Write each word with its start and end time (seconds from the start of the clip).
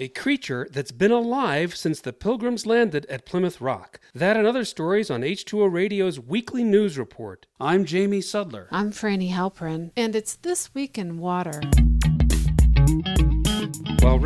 a 0.00 0.08
creature 0.08 0.66
that's 0.72 0.92
been 0.92 1.10
alive 1.12 1.76
since 1.76 2.00
the 2.00 2.12
pilgrims 2.12 2.64
landed 2.64 3.04
at 3.10 3.26
Plymouth 3.26 3.60
Rock. 3.60 4.00
That 4.14 4.34
and 4.34 4.46
other 4.46 4.64
stories 4.64 5.10
on 5.10 5.20
H2O 5.20 5.70
Radio's 5.70 6.18
weekly 6.18 6.64
news 6.64 6.98
report. 6.98 7.44
I'm 7.60 7.84
Jamie 7.84 8.20
Sudler. 8.20 8.66
I'm 8.72 8.92
Frani 8.92 9.30
Halperin, 9.30 9.90
and 9.98 10.16
it's 10.16 10.36
This 10.36 10.74
Week 10.74 10.96
in 10.96 11.18
Water. 11.18 11.60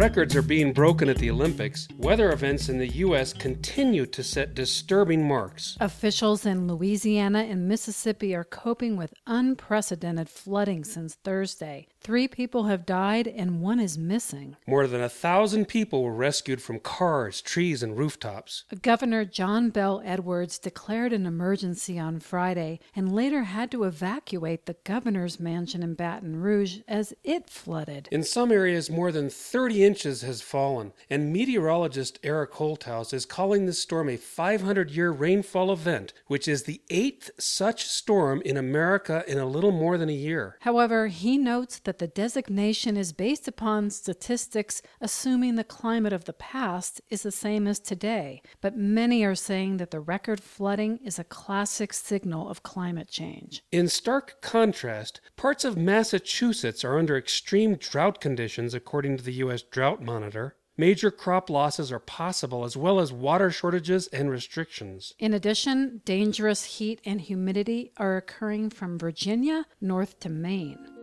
Records 0.05 0.37
are 0.37 0.43
being 0.43 0.75
broken 0.75 1.09
at 1.09 1.17
the 1.17 1.31
Olympics, 1.31 1.89
weather 1.97 2.31
events 2.31 2.69
in 2.69 2.77
the 2.77 2.89
U.S. 2.89 3.33
continue 3.33 4.05
to 4.05 4.23
set 4.23 4.55
disturbing 4.55 5.27
marks. 5.27 5.79
Officials 5.81 6.45
in 6.45 6.69
Louisiana 6.69 7.39
and 7.39 7.67
Mississippi 7.67 8.35
are 8.35 8.45
coping 8.45 8.99
with 8.99 9.15
unprecedented 9.27 10.29
flooding 10.29 10.85
since 10.85 11.15
Thursday. 11.15 11.87
Three 12.03 12.29
people 12.29 12.65
have 12.65 12.85
died 12.85 13.27
and 13.27 13.63
one 13.63 13.81
is 13.81 13.97
missing. 13.97 14.57
More 14.67 14.87
than 14.87 15.01
a 15.01 15.09
thousand 15.09 15.69
people 15.69 16.03
were 16.03 16.13
rescued 16.13 16.61
from 16.61 16.81
cars, 16.81 17.41
trees, 17.41 17.83
and 17.83 17.97
rooftops. 17.97 18.65
Governor 18.83 19.25
John 19.25 19.71
Bell 19.71 20.03
Edwards 20.05 20.59
declared 20.59 21.15
an 21.15 21.25
emergency 21.25 21.99
on 21.99 22.21
Friday 22.21 22.79
and 22.95 23.15
later 23.15 23.45
had 23.45 23.71
to 23.71 23.85
evacuate 23.85 24.67
the 24.67 24.77
governor's 24.85 25.41
mansion 25.41 25.83
in 25.83 25.95
Baton 25.95 26.43
Rouge 26.43 26.81
as 26.87 27.15
it 27.25 27.49
flooded. 27.49 28.07
In 28.13 28.23
some 28.23 28.53
areas, 28.53 28.91
more 28.91 29.11
than 29.11 29.31
30 29.31 29.83
inches 29.83 29.94
has 30.03 30.43
fallen, 30.43 30.93
and 31.09 31.33
meteorologist 31.33 32.19
Eric 32.25 32.55
Holthaus 32.55 33.15
is 33.15 33.25
calling 33.25 33.65
this 33.65 33.79
storm 33.79 34.09
a 34.09 34.17
500 34.17 34.91
year 34.91 35.13
rainfall 35.13 35.73
event, 35.73 36.13
which 36.27 36.49
is 36.49 36.65
the 36.65 36.83
eighth 36.91 37.31
such 37.39 37.87
storm 37.87 38.43
in 38.43 38.57
America 38.57 39.23
in 39.29 39.39
a 39.39 39.47
little 39.47 39.71
more 39.71 39.97
than 39.97 40.09
a 40.09 40.13
year. 40.13 40.59
However, 40.63 41.07
he 41.07 41.39
notes 41.39 41.79
that 41.79 41.99
the 41.99 42.09
designation 42.09 42.97
is 42.97 43.13
based 43.13 43.47
upon 43.47 43.91
statistics 43.91 44.83
assuming 45.01 45.55
the 45.55 45.63
climate 45.63 46.13
of 46.13 46.25
the 46.25 46.33
past 46.33 47.01
is 47.09 47.23
the 47.23 47.31
same 47.31 47.69
as 47.69 47.79
today, 47.79 48.43
but 48.61 48.77
many 48.77 49.25
are 49.25 49.37
saying 49.37 49.77
that 49.77 49.93
the 49.93 50.01
record 50.01 50.41
flooding 50.41 50.99
is 51.05 51.19
a 51.19 51.25
classic 51.25 51.93
signal 51.93 52.49
of 52.49 52.65
climate 52.65 53.09
change. 53.09 53.63
In 53.71 53.89
stark 53.89 54.41
contrast, 54.41 55.21
parts 55.37 55.65
of 55.65 55.77
Massachusetts 55.77 56.85
are 56.85 56.99
under 56.99 57.17
extreme 57.17 57.77
drought 57.77 58.21
conditions, 58.21 58.75
according 58.75 59.19
to 59.19 59.23
the 59.23 59.35
U.S. 59.35 59.63
Drought 59.63 59.84
Monitor. 60.01 60.57
Major 60.77 61.11
crop 61.11 61.51
losses 61.51 61.93
are 61.93 62.01
possible, 62.01 62.65
as 62.65 62.77
well 62.77 62.99
as 62.99 63.13
water 63.13 63.51
shortages 63.51 64.09
and 64.09 64.29
restrictions. 64.31 65.13
In 65.19 65.33
addition, 65.33 66.01
dangerous 66.05 66.65
heat 66.65 67.01
and 67.05 67.21
humidity 67.21 67.93
are 67.97 68.17
occurring 68.17 68.71
from 68.71 68.99
Virginia 68.99 69.67
north 69.81 70.19
to 70.21 70.29
Maine. 70.29 70.94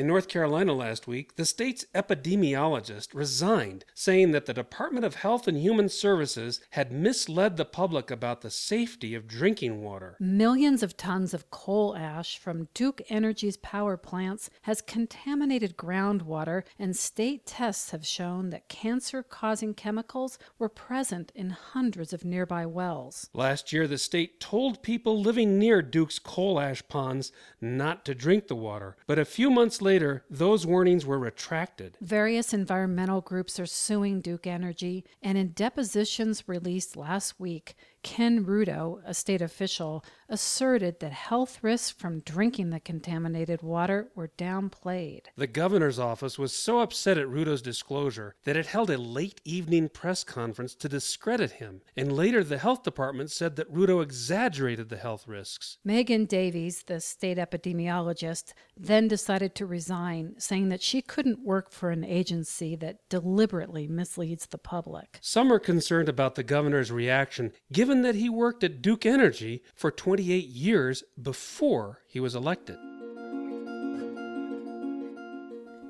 In 0.00 0.06
North 0.06 0.28
Carolina 0.28 0.72
last 0.72 1.06
week, 1.06 1.36
the 1.36 1.44
state's 1.44 1.84
epidemiologist 1.94 3.12
resigned, 3.12 3.84
saying 3.94 4.30
that 4.30 4.46
the 4.46 4.54
Department 4.54 5.04
of 5.04 5.16
Health 5.16 5.46
and 5.46 5.58
Human 5.58 5.90
Services 5.90 6.58
had 6.70 6.90
misled 6.90 7.58
the 7.58 7.66
public 7.66 8.10
about 8.10 8.40
the 8.40 8.48
safety 8.48 9.14
of 9.14 9.28
drinking 9.28 9.82
water. 9.82 10.16
Millions 10.18 10.82
of 10.82 10.96
tons 10.96 11.34
of 11.34 11.50
coal 11.50 11.94
ash 11.94 12.38
from 12.38 12.68
Duke 12.72 13.02
Energy's 13.10 13.58
power 13.58 13.98
plants 13.98 14.48
has 14.62 14.80
contaminated 14.80 15.76
groundwater, 15.76 16.62
and 16.78 16.96
state 16.96 17.44
tests 17.44 17.90
have 17.90 18.06
shown 18.06 18.48
that 18.48 18.70
cancer 18.70 19.22
causing 19.22 19.74
chemicals 19.74 20.38
were 20.58 20.70
present 20.70 21.30
in 21.34 21.50
hundreds 21.50 22.14
of 22.14 22.24
nearby 22.24 22.64
wells. 22.64 23.28
Last 23.34 23.70
year, 23.70 23.86
the 23.86 23.98
state 23.98 24.40
told 24.40 24.82
people 24.82 25.20
living 25.20 25.58
near 25.58 25.82
Duke's 25.82 26.18
coal 26.18 26.58
ash 26.58 26.82
ponds 26.88 27.32
not 27.60 28.06
to 28.06 28.14
drink 28.14 28.48
the 28.48 28.56
water, 28.56 28.96
but 29.06 29.18
a 29.18 29.26
few 29.26 29.50
months 29.50 29.82
later, 29.82 29.89
those 30.30 30.66
warnings 30.66 31.04
were 31.04 31.18
retracted. 31.18 31.96
Various 32.00 32.54
environmental 32.54 33.20
groups 33.20 33.58
are 33.58 33.66
suing 33.66 34.20
Duke 34.20 34.46
Energy, 34.46 35.04
and 35.22 35.36
in 35.36 35.52
depositions 35.52 36.48
released 36.48 36.96
last 36.96 37.40
week, 37.40 37.74
Ken 38.02 38.44
Rudo, 38.46 39.02
a 39.04 39.12
state 39.12 39.42
official, 39.42 40.04
asserted 40.28 41.00
that 41.00 41.12
health 41.12 41.58
risks 41.62 41.90
from 41.90 42.20
drinking 42.20 42.70
the 42.70 42.80
contaminated 42.80 43.62
water 43.62 44.08
were 44.14 44.30
downplayed. 44.38 45.26
The 45.36 45.46
governor's 45.46 45.98
office 45.98 46.38
was 46.38 46.54
so 46.54 46.80
upset 46.80 47.18
at 47.18 47.26
Rudo's 47.26 47.60
disclosure 47.60 48.36
that 48.44 48.56
it 48.56 48.66
held 48.66 48.90
a 48.90 48.96
late 48.96 49.40
evening 49.44 49.88
press 49.88 50.24
conference 50.24 50.74
to 50.76 50.88
discredit 50.88 51.52
him, 51.52 51.82
and 51.96 52.12
later 52.12 52.42
the 52.42 52.58
health 52.58 52.84
department 52.84 53.30
said 53.30 53.56
that 53.56 53.72
Rudo 53.72 54.02
exaggerated 54.02 54.88
the 54.88 54.96
health 54.96 55.28
risks. 55.28 55.78
Megan 55.84 56.24
Davies, 56.24 56.84
the 56.84 57.00
state 57.00 57.36
epidemiologist, 57.36 58.54
then 58.76 59.08
decided 59.08 59.54
to 59.56 59.66
resign, 59.80 60.34
saying 60.36 60.68
that 60.68 60.82
she 60.82 61.00
couldn't 61.00 61.42
work 61.42 61.72
for 61.72 61.90
an 61.90 62.04
agency 62.04 62.76
that 62.76 62.98
deliberately 63.08 63.88
misleads 63.88 64.44
the 64.44 64.58
public. 64.58 65.18
Some 65.22 65.50
are 65.50 65.58
concerned 65.58 66.06
about 66.06 66.34
the 66.34 66.42
governor's 66.42 66.92
reaction, 66.92 67.52
given 67.72 68.02
that 68.02 68.14
he 68.14 68.28
worked 68.28 68.62
at 68.62 68.82
Duke 68.82 69.06
Energy 69.06 69.62
for 69.74 69.90
28 69.90 70.44
years 70.44 71.02
before 71.20 72.00
he 72.06 72.20
was 72.20 72.34
elected. 72.34 72.76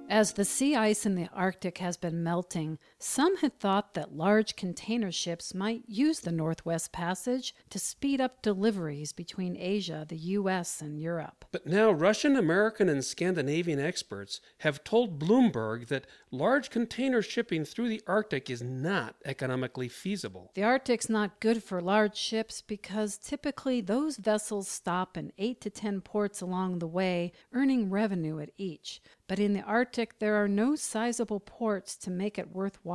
As 0.08 0.34
the 0.34 0.44
sea 0.44 0.76
ice 0.76 1.04
in 1.04 1.16
the 1.16 1.28
Arctic 1.34 1.78
has 1.78 1.96
been 1.96 2.22
melting, 2.22 2.78
some 3.02 3.38
had 3.38 3.58
thought 3.58 3.94
that 3.94 4.14
large 4.14 4.56
container 4.56 5.10
ships 5.10 5.54
might 5.54 5.82
use 5.86 6.20
the 6.20 6.30
Northwest 6.30 6.92
Passage 6.92 7.54
to 7.70 7.78
speed 7.78 8.20
up 8.20 8.42
deliveries 8.42 9.14
between 9.14 9.56
Asia, 9.56 10.04
the 10.06 10.16
US, 10.16 10.82
and 10.82 11.00
Europe. 11.00 11.46
But 11.50 11.66
now 11.66 11.90
Russian, 11.90 12.36
American, 12.36 12.90
and 12.90 13.02
Scandinavian 13.02 13.80
experts 13.80 14.42
have 14.58 14.84
told 14.84 15.18
Bloomberg 15.18 15.88
that 15.88 16.06
large 16.30 16.68
container 16.68 17.22
shipping 17.22 17.64
through 17.64 17.88
the 17.88 18.02
Arctic 18.06 18.50
is 18.50 18.62
not 18.62 19.16
economically 19.24 19.88
feasible. 19.88 20.50
The 20.54 20.62
Arctic's 20.62 21.08
not 21.08 21.40
good 21.40 21.64
for 21.64 21.80
large 21.80 22.16
ships 22.16 22.60
because 22.60 23.16
typically 23.16 23.80
those 23.80 24.18
vessels 24.18 24.68
stop 24.68 25.16
in 25.16 25.32
8 25.38 25.60
to 25.62 25.70
10 25.70 26.02
ports 26.02 26.42
along 26.42 26.80
the 26.80 26.86
way, 26.86 27.32
earning 27.54 27.88
revenue 27.88 28.40
at 28.40 28.50
each. 28.58 29.00
But 29.26 29.38
in 29.38 29.54
the 29.54 29.62
Arctic, 29.62 30.18
there 30.18 30.34
are 30.42 30.48
no 30.48 30.74
sizable 30.74 31.40
ports 31.40 31.96
to 31.98 32.10
make 32.10 32.36
it 32.36 32.52
worthwhile. 32.52 32.89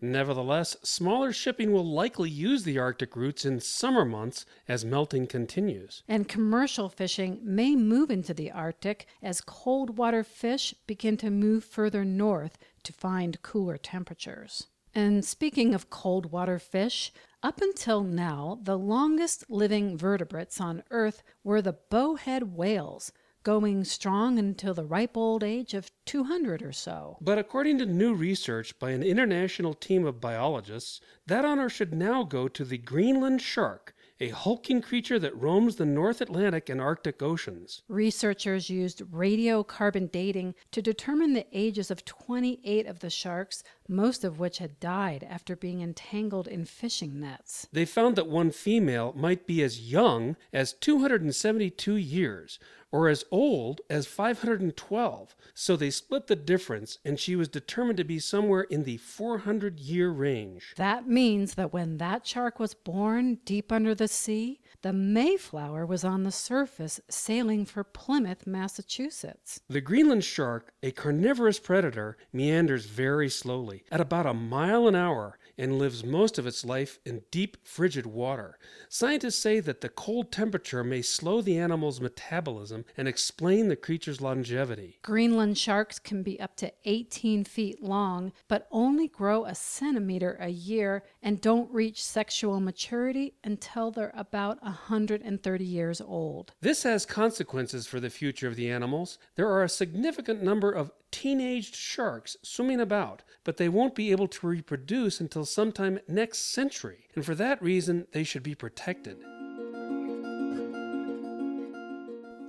Nevertheless, 0.00 0.76
smaller 0.82 1.32
shipping 1.32 1.72
will 1.72 1.84
likely 1.84 2.30
use 2.30 2.64
the 2.64 2.78
Arctic 2.78 3.14
routes 3.14 3.44
in 3.44 3.60
summer 3.60 4.04
months 4.04 4.46
as 4.66 4.84
melting 4.84 5.26
continues. 5.26 6.02
And 6.08 6.28
commercial 6.28 6.88
fishing 6.88 7.40
may 7.42 7.76
move 7.76 8.10
into 8.10 8.32
the 8.32 8.50
Arctic 8.50 9.06
as 9.22 9.40
cold 9.40 9.98
water 9.98 10.24
fish 10.24 10.74
begin 10.86 11.16
to 11.18 11.30
move 11.30 11.64
further 11.64 12.04
north 12.04 12.56
to 12.84 12.92
find 12.92 13.42
cooler 13.42 13.76
temperatures. 13.76 14.68
And 14.94 15.24
speaking 15.24 15.74
of 15.74 15.90
cold 15.90 16.30
water 16.30 16.58
fish, 16.58 17.12
up 17.42 17.60
until 17.60 18.02
now, 18.02 18.60
the 18.62 18.78
longest 18.78 19.50
living 19.50 19.98
vertebrates 19.98 20.60
on 20.60 20.84
Earth 20.90 21.22
were 21.42 21.60
the 21.60 21.76
bowhead 21.90 22.56
whales 22.56 23.12
going 23.44 23.84
strong 23.84 24.38
until 24.38 24.74
the 24.74 24.84
ripe 24.84 25.16
old 25.16 25.44
age 25.44 25.74
of 25.74 25.90
200 26.06 26.62
or 26.62 26.72
so. 26.72 27.18
But 27.20 27.38
according 27.38 27.78
to 27.78 27.86
new 27.86 28.14
research 28.14 28.78
by 28.78 28.90
an 28.90 29.02
international 29.02 29.74
team 29.74 30.04
of 30.06 30.20
biologists, 30.20 31.00
that 31.26 31.44
honor 31.44 31.68
should 31.68 31.94
now 31.94 32.24
go 32.24 32.48
to 32.48 32.64
the 32.64 32.78
Greenland 32.78 33.40
shark, 33.40 33.94
a 34.20 34.28
hulking 34.28 34.80
creature 34.80 35.18
that 35.18 35.36
roams 35.36 35.76
the 35.76 35.84
North 35.84 36.20
Atlantic 36.20 36.68
and 36.68 36.80
Arctic 36.80 37.22
oceans. 37.22 37.82
Researchers 37.88 38.70
used 38.70 39.00
radiocarbon 39.00 40.10
dating 40.10 40.54
to 40.70 40.80
determine 40.80 41.32
the 41.32 41.46
ages 41.52 41.90
of 41.90 42.04
28 42.04 42.86
of 42.86 43.00
the 43.00 43.10
sharks, 43.10 43.62
most 43.88 44.24
of 44.24 44.38
which 44.38 44.58
had 44.58 44.80
died 44.80 45.26
after 45.28 45.56
being 45.56 45.82
entangled 45.82 46.48
in 46.48 46.64
fishing 46.64 47.20
nets. 47.20 47.66
They 47.72 47.84
found 47.84 48.16
that 48.16 48.28
one 48.28 48.50
female 48.50 49.12
might 49.16 49.46
be 49.46 49.62
as 49.62 49.90
young 49.90 50.36
as 50.52 50.72
272 50.72 51.96
years 51.96 52.58
or 52.94 53.08
as 53.08 53.24
old 53.32 53.80
as 53.90 54.06
512. 54.06 55.34
So 55.52 55.74
they 55.74 55.90
split 55.90 56.28
the 56.28 56.36
difference, 56.36 56.98
and 57.04 57.18
she 57.18 57.34
was 57.34 57.48
determined 57.48 57.96
to 57.96 58.04
be 58.04 58.20
somewhere 58.20 58.60
in 58.62 58.84
the 58.84 58.98
400 58.98 59.80
year 59.80 60.10
range. 60.10 60.74
That 60.76 61.08
means 61.08 61.54
that 61.54 61.72
when 61.72 61.96
that 61.96 62.24
shark 62.24 62.60
was 62.60 62.72
born 62.72 63.38
deep 63.44 63.72
under 63.72 63.96
the 63.96 64.06
sea, 64.06 64.60
the 64.82 64.92
Mayflower 64.92 65.84
was 65.84 66.04
on 66.04 66.22
the 66.22 66.30
surface 66.30 67.00
sailing 67.08 67.64
for 67.64 67.82
Plymouth, 67.82 68.46
Massachusetts. 68.46 69.60
The 69.68 69.80
Greenland 69.80 70.22
shark, 70.22 70.72
a 70.80 70.92
carnivorous 70.92 71.58
predator, 71.58 72.16
meanders 72.32 72.86
very 72.86 73.28
slowly, 73.28 73.82
at 73.90 74.00
about 74.00 74.26
a 74.26 74.34
mile 74.34 74.86
an 74.86 74.94
hour, 74.94 75.36
and 75.56 75.78
lives 75.78 76.04
most 76.04 76.38
of 76.38 76.46
its 76.46 76.64
life 76.64 76.98
in 77.04 77.22
deep, 77.30 77.56
frigid 77.64 78.06
water. 78.06 78.58
Scientists 78.88 79.38
say 79.38 79.60
that 79.60 79.80
the 79.80 79.88
cold 79.88 80.32
temperature 80.32 80.82
may 80.84 81.02
slow 81.02 81.40
the 81.40 81.58
animal's 81.58 82.00
metabolism 82.00 82.84
and 82.96 83.06
explain 83.08 83.68
the 83.68 83.76
creature's 83.76 84.20
longevity. 84.20 84.98
Greenland 85.02 85.58
sharks 85.58 85.98
can 85.98 86.22
be 86.22 86.40
up 86.40 86.56
to 86.56 86.72
18 86.84 87.44
feet 87.44 87.82
long, 87.82 88.32
but 88.48 88.66
only 88.70 89.08
grow 89.08 89.44
a 89.44 89.54
centimeter 89.54 90.36
a 90.40 90.48
year 90.48 91.04
and 91.22 91.40
don't 91.40 91.72
reach 91.72 92.04
sexual 92.04 92.60
maturity 92.60 93.34
until 93.44 93.90
they're 93.90 94.12
about 94.14 94.62
130 94.62 95.64
years 95.64 96.00
old. 96.00 96.52
This 96.60 96.82
has 96.82 97.06
consequences 97.06 97.86
for 97.86 98.00
the 98.00 98.10
future 98.10 98.48
of 98.48 98.56
the 98.56 98.70
animals. 98.70 99.18
There 99.36 99.48
are 99.48 99.62
a 99.62 99.68
significant 99.68 100.42
number 100.42 100.70
of 100.70 100.90
teenaged 101.10 101.76
sharks 101.76 102.36
swimming 102.42 102.80
about, 102.80 103.22
but 103.44 103.56
they 103.56 103.68
won't 103.68 103.94
be 103.94 104.10
able 104.10 104.26
to 104.26 104.48
reproduce 104.48 105.20
until 105.20 105.43
sometime 105.44 106.00
next 106.08 106.52
century, 106.52 107.08
and 107.14 107.24
for 107.24 107.34
that 107.34 107.62
reason 107.62 108.06
they 108.12 108.24
should 108.24 108.42
be 108.42 108.54
protected. 108.54 109.18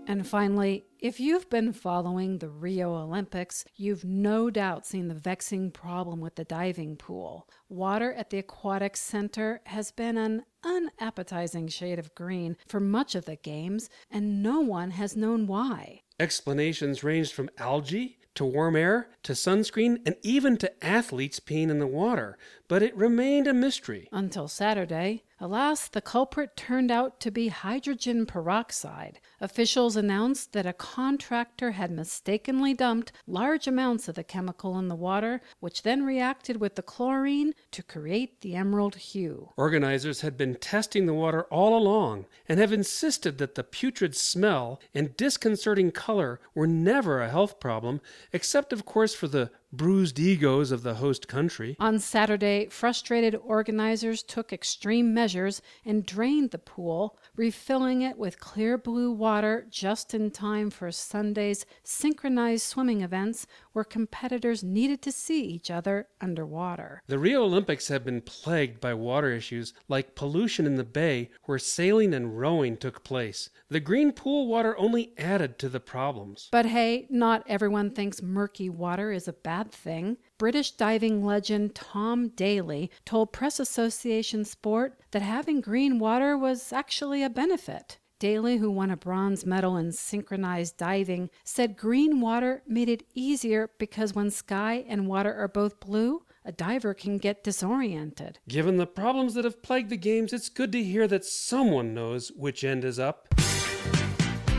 And 0.07 0.27
finally, 0.27 0.85
if 0.99 1.19
you've 1.19 1.49
been 1.49 1.73
following 1.73 2.37
the 2.37 2.49
Rio 2.49 2.93
Olympics, 2.93 3.65
you've 3.75 4.05
no 4.05 4.51
doubt 4.51 4.85
seen 4.85 5.07
the 5.07 5.15
vexing 5.15 5.71
problem 5.71 6.21
with 6.21 6.35
the 6.35 6.43
diving 6.43 6.95
pool. 6.95 7.49
Water 7.69 8.13
at 8.13 8.29
the 8.29 8.37
Aquatic 8.37 8.97
Center 8.97 9.61
has 9.65 9.91
been 9.91 10.17
an 10.17 10.43
unappetizing 10.63 11.67
shade 11.69 11.97
of 11.97 12.13
green 12.13 12.55
for 12.67 12.79
much 12.79 13.15
of 13.15 13.25
the 13.25 13.35
games, 13.35 13.89
and 14.11 14.43
no 14.43 14.61
one 14.61 14.91
has 14.91 15.15
known 15.15 15.47
why. 15.47 16.01
Explanations 16.19 17.03
ranged 17.03 17.33
from 17.33 17.49
algae 17.57 18.19
to 18.35 18.45
warm 18.45 18.75
air 18.75 19.09
to 19.23 19.33
sunscreen 19.33 19.97
and 20.05 20.15
even 20.21 20.55
to 20.57 20.85
athletes 20.85 21.39
peeing 21.39 21.69
in 21.69 21.79
the 21.79 21.87
water, 21.87 22.37
but 22.67 22.81
it 22.81 22.95
remained 22.95 23.47
a 23.47 23.53
mystery. 23.53 24.07
Until 24.11 24.47
Saturday, 24.47 25.23
alas, 25.39 25.87
the 25.87 26.01
culprit 26.01 26.55
turned 26.55 26.89
out 26.89 27.19
to 27.19 27.31
be 27.31 27.49
hydrogen 27.49 28.25
peroxide. 28.25 29.19
Officials 29.39 29.95
announced 29.95 30.53
that 30.53 30.65
a 30.65 30.73
contractor 30.73 31.71
had 31.71 31.91
mistakenly 31.91 32.73
dumped 32.73 33.11
large 33.27 33.67
amounts 33.67 34.07
of 34.07 34.15
the 34.15 34.23
chemical 34.23 34.77
in 34.79 34.87
the 34.87 34.95
water, 34.95 35.41
which 35.59 35.83
then 35.83 36.03
reacted 36.03 36.57
with 36.57 36.75
the 36.75 36.81
chlorine 36.81 37.53
to 37.71 37.83
create 37.83 38.41
the 38.41 38.55
emerald 38.55 38.95
hue. 38.95 39.49
Organizers 39.57 40.21
had 40.21 40.37
been 40.37 40.55
testing 40.55 41.05
the 41.05 41.13
water 41.13 41.43
all 41.45 41.77
along 41.77 42.25
and 42.47 42.59
have 42.59 42.73
insisted 42.73 43.37
that 43.37 43.55
the 43.55 43.63
putrid 43.63 44.15
smell 44.15 44.79
and 44.93 45.15
disconcerting 45.17 45.91
color 45.91 46.39
were 46.53 46.67
never 46.67 47.21
a 47.21 47.29
health 47.29 47.59
problem, 47.59 48.01
except, 48.31 48.73
of 48.73 48.85
course, 48.85 49.13
for 49.13 49.27
the 49.27 49.51
bruised 49.71 50.19
egos 50.19 50.71
of 50.71 50.83
the 50.83 50.95
host 50.95 51.27
country. 51.27 51.75
On 51.79 51.99
Saturday, 51.99 52.67
frustrated 52.67 53.35
organizers 53.43 54.23
took 54.23 54.53
extreme 54.53 55.13
measures 55.13 55.61
and 55.83 56.05
drained 56.05 56.51
the 56.51 56.57
pool, 56.57 57.17
refilling 57.35 58.01
it 58.01 58.17
with 58.17 58.39
clear 58.39 58.77
blue 58.77 59.11
water 59.11 59.65
just 59.69 60.13
in 60.13 60.31
time 60.31 60.69
for 60.69 60.91
Sunday's 60.91 61.65
synchronized 61.83 62.63
swimming 62.63 63.01
events 63.01 63.47
where 63.75 63.83
competitors 63.83 64.63
needed 64.63 65.01
to 65.01 65.11
see 65.11 65.43
each 65.43 65.69
other 65.69 66.07
underwater. 66.21 67.01
The 67.07 67.19
Rio 67.19 67.43
Olympics 67.43 67.89
have 67.89 68.05
been 68.05 68.21
plagued 68.21 68.79
by 68.79 68.93
water 68.93 69.31
issues 69.31 69.73
like 69.89 70.15
pollution 70.15 70.65
in 70.65 70.75
the 70.75 70.85
bay 70.85 71.29
where 71.43 71.59
sailing 71.59 72.13
and 72.13 72.39
rowing 72.39 72.77
took 72.77 73.03
place. 73.03 73.49
The 73.69 73.81
green 73.81 74.13
pool 74.13 74.47
water 74.47 74.77
only 74.77 75.11
added 75.17 75.59
to 75.59 75.67
the 75.67 75.81
problems. 75.81 76.47
But 76.51 76.67
hey, 76.67 77.07
not 77.09 77.43
everyone 77.47 77.91
thinks 77.91 78.21
murky 78.21 78.69
water 78.69 79.11
is 79.11 79.27
a 79.27 79.33
bad 79.33 79.71
thing. 79.71 80.17
British 80.37 80.71
diving 80.71 81.25
legend 81.25 81.75
Tom 81.75 82.29
Daley 82.29 82.89
told 83.03 83.33
Press 83.33 83.59
Association 83.59 84.45
Sport 84.45 84.99
that 85.11 85.21
having 85.21 85.59
green 85.59 85.99
water 85.99 86.37
was 86.37 86.71
actually 86.71 87.23
a 87.23 87.29
benefit. 87.29 87.97
Daley, 88.19 88.57
who 88.57 88.71
won 88.71 88.91
a 88.91 88.97
bronze 88.97 89.45
medal 89.45 89.75
in 89.75 89.91
synchronized 89.91 90.77
diving, 90.77 91.29
said 91.43 91.75
green 91.75 92.21
water 92.21 92.63
made 92.65 92.87
it 92.87 93.03
easier 93.13 93.69
because 93.77 94.15
when 94.15 94.31
sky 94.31 94.85
and 94.87 95.07
water 95.07 95.33
are 95.33 95.47
both 95.47 95.79
blue, 95.79 96.23
a 96.45 96.51
diver 96.51 96.93
can 96.93 97.17
get 97.17 97.43
disoriented. 97.43 98.39
Given 98.47 98.77
the 98.77 98.87
problems 98.87 99.33
that 99.33 99.45
have 99.45 99.61
plagued 99.61 99.89
the 99.89 99.97
games, 99.97 100.31
it's 100.31 100.49
good 100.49 100.71
to 100.71 100.83
hear 100.83 101.07
that 101.07 101.25
someone 101.25 101.93
knows 101.93 102.31
which 102.35 102.63
end 102.63 102.85
is 102.85 102.99
up. 102.99 103.27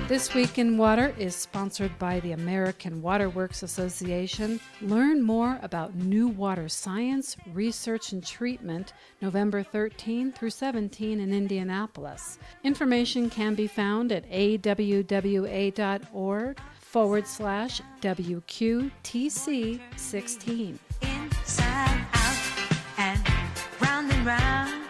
This 0.08 0.34
Week 0.34 0.56
in 0.56 0.78
Water 0.78 1.12
is 1.18 1.34
sponsored 1.34 1.98
by 1.98 2.20
the 2.20 2.30
American 2.30 3.02
Waterworks 3.02 3.64
Association. 3.64 4.60
Learn 4.80 5.20
more 5.20 5.58
about 5.62 5.96
new 5.96 6.28
water 6.28 6.68
science, 6.68 7.36
research, 7.52 8.12
and 8.12 8.24
treatment 8.24 8.92
November 9.20 9.64
13 9.64 10.30
through 10.30 10.50
17 10.50 11.18
in 11.18 11.34
Indianapolis. 11.34 12.38
Information 12.62 13.28
can 13.28 13.56
be 13.56 13.66
found 13.66 14.12
at 14.12 14.30
awwa.org 14.30 15.40
forward 16.80 17.26
slash 17.26 17.82
WQTC 18.00 19.80
16. 19.96 20.78
Inside 21.02 22.06
out 22.12 22.36
and 22.96 23.28
round 23.80 24.12
and 24.12 24.24
round. 24.24 24.85